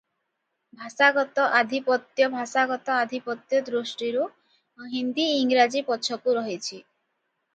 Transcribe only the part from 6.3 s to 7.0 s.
ରହିଛି।